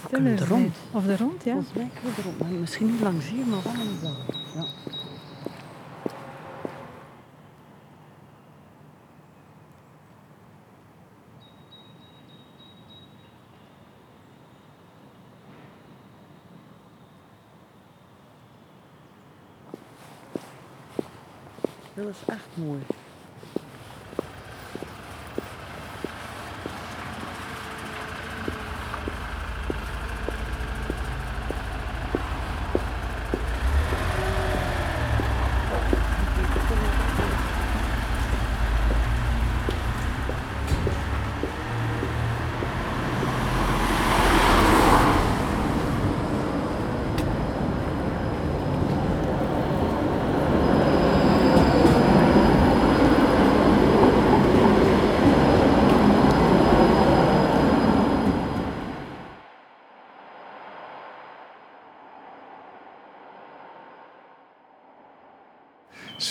stiller 0.07 0.37
de 0.37 0.45
rond. 0.45 0.77
Of 0.93 1.05
de 1.05 1.17
rond, 1.17 1.45
ja. 1.45 1.53
Volgens 1.53 1.75
mij 1.75 1.91
de 2.17 2.23
rond. 2.23 2.61
misschien 2.61 2.87
niet 2.87 3.01
langs 3.01 3.29
hier, 3.29 3.47
maar 3.47 3.63
wel 3.63 3.73
in 3.73 3.99
de 4.01 4.13
Ja. 4.55 4.94
Dat 21.95 22.09
is 22.09 22.17
echt 22.27 22.47
mooi. 22.55 22.81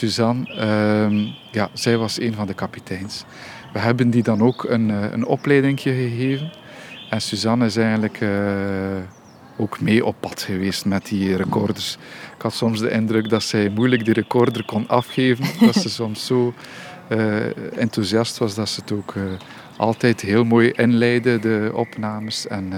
Suzanne, 0.04 0.54
ehm, 0.54 1.28
ja, 1.52 1.70
zij 1.74 1.98
was 1.98 2.20
een 2.20 2.34
van 2.34 2.48
de 2.48 2.54
kapiteins. 2.54 3.26
We 3.74 3.80
hebben 3.80 4.10
die 4.10 4.24
dan 4.24 4.42
ook 4.42 4.64
een, 4.64 4.90
uh, 4.90 5.12
een 5.12 5.26
opleiding 5.26 5.80
gegeven. 5.80 6.52
En 7.10 7.22
Suzanne 7.22 7.66
is 7.66 7.76
eigenlijk 7.76 8.22
uh, 8.22 8.30
ook 9.58 9.82
mee 9.82 10.06
op 10.06 10.16
pad 10.20 10.42
geweest 10.42 10.86
met 10.86 11.06
die 11.06 11.36
recorders. 11.36 11.98
Ik 12.36 12.42
had 12.42 12.54
soms 12.54 12.80
de 12.80 12.90
indruk 12.90 13.30
dat 13.30 13.44
zij 13.44 13.70
moeilijk 13.70 14.06
die 14.06 14.14
recorder 14.14 14.66
kon 14.66 14.88
afgeven. 14.88 15.46
dat 15.66 15.76
ze 15.76 15.90
soms 15.90 16.26
zo 16.26 16.54
uh, 17.10 17.78
enthousiast 17.78 18.38
was 18.38 18.56
dat 18.56 18.70
ze 18.70 18.82
het 18.82 18.92
ook 18.92 19.14
altijd 19.78 20.22
heel 20.22 20.44
mooi 20.44 20.72
inleidde, 20.72 21.40
de 21.40 21.72
opnames. 21.74 22.48
En, 22.48 22.74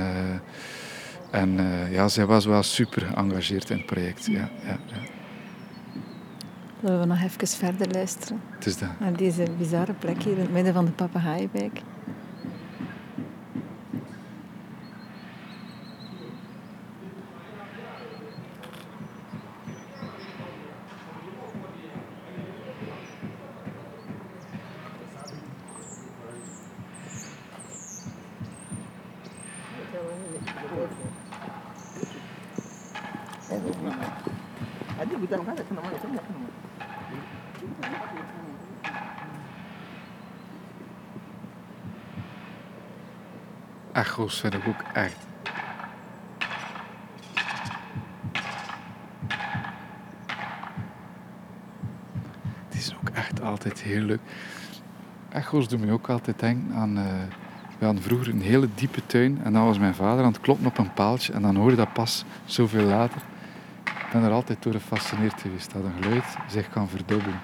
en 1.32 1.60
ja, 1.92 2.08
zij 2.08 2.26
was 2.26 2.46
wel 2.46 2.64
super 2.64 3.02
geëngageerd 3.02 3.70
in 3.70 3.78
het 3.78 3.86
project. 3.86 4.26
Ja, 4.26 4.50
ja, 4.66 4.78
ja. 4.86 5.15
Zullen 6.86 7.00
we 7.00 7.06
nog 7.06 7.22
even 7.22 7.48
verder 7.48 7.92
luisteren? 7.92 8.42
Het 8.50 8.66
is 8.66 8.78
dat. 8.78 8.90
Naar 9.00 9.18
deze 9.18 9.46
bizarre 9.58 9.94
plek 9.94 10.24
hier 10.24 10.34
in 10.34 10.40
het 10.40 10.52
midden 10.52 10.74
van 10.74 10.86
de 10.86 10.92
papegaaienbeek. 10.92 11.82
Het 52.68 52.78
is 52.78 52.96
ook 53.02 53.10
echt 53.10 53.42
altijd 53.42 53.82
heel 53.82 54.02
leuk. 54.02 54.20
Echo's 55.30 55.68
doen 55.68 55.80
me 55.80 55.92
ook 55.92 56.10
altijd 56.10 56.40
denken 56.40 56.76
aan... 56.76 56.98
Uh, 56.98 57.04
we 57.80 57.86
hadden 57.86 58.04
vroeger 58.04 58.30
een 58.30 58.42
hele 58.42 58.68
diepe 58.76 59.06
tuin 59.06 59.40
en 59.44 59.54
dan 59.54 59.66
was 59.66 59.80
mijn 59.80 59.96
vader 59.96 60.26
aan 60.26 60.32
het 60.32 60.42
kloppen 60.42 60.66
op 60.66 60.78
een 60.78 60.94
paaltje 60.94 61.34
en 61.34 61.42
dan 61.42 61.56
hoorde 61.56 61.76
dat 61.76 61.94
pas 61.94 62.26
zoveel 62.46 62.86
later. 62.86 63.22
Ik 63.84 64.08
ben 64.12 64.24
er 64.24 64.32
altijd 64.32 64.64
door 64.64 64.74
gefascineerd 64.74 65.42
geweest 65.42 65.74
dat 65.74 65.84
een 65.84 66.04
geluid 66.04 66.38
zich 66.48 66.70
kan 66.70 66.90
verdubbelen. 66.90 67.40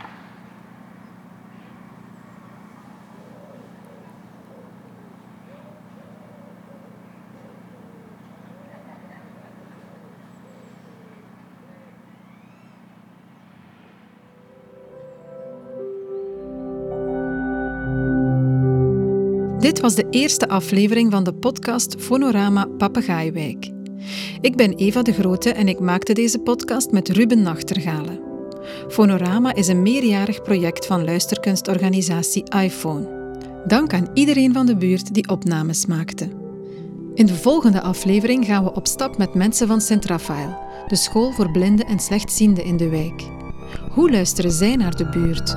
Dit 19.61 19.79
was 19.79 19.95
de 19.95 20.07
eerste 20.09 20.47
aflevering 20.47 21.11
van 21.11 21.23
de 21.23 21.33
podcast 21.33 21.95
Fonorama 21.99 22.65
Papegaaiwijk. 22.65 23.69
Ik 24.41 24.55
ben 24.55 24.73
Eva 24.73 25.01
de 25.01 25.13
Grote 25.13 25.51
en 25.51 25.67
ik 25.67 25.79
maakte 25.79 26.13
deze 26.13 26.39
podcast 26.39 26.91
met 26.91 27.09
Ruben 27.09 27.41
Nachtergalen. 27.41 28.19
Fonorama 28.87 29.53
is 29.53 29.67
een 29.67 29.81
meerjarig 29.81 30.41
project 30.41 30.85
van 30.85 31.05
luisterkunstorganisatie 31.05 32.43
iPhone. 32.55 33.09
Dank 33.67 33.93
aan 33.93 34.09
iedereen 34.13 34.53
van 34.53 34.65
de 34.65 34.75
buurt 34.75 35.13
die 35.13 35.29
opnames 35.29 35.85
maakte. 35.85 36.29
In 37.13 37.25
de 37.25 37.35
volgende 37.35 37.81
aflevering 37.81 38.45
gaan 38.45 38.63
we 38.63 38.73
op 38.73 38.87
stap 38.87 39.17
met 39.17 39.33
mensen 39.33 39.67
van 39.67 39.81
Sint 39.81 40.05
Raphaël, 40.05 40.57
de 40.87 40.95
school 40.95 41.31
voor 41.31 41.51
blinden 41.51 41.85
en 41.85 41.99
slechtzienden 41.99 42.63
in 42.63 42.77
de 42.77 42.89
wijk. 42.89 43.23
Hoe 43.89 44.11
luisteren 44.11 44.51
zij 44.51 44.75
naar 44.75 44.95
de 44.95 45.09
buurt? 45.09 45.55